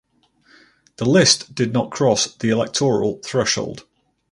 [0.97, 3.85] The list did not cross the electoral threshold.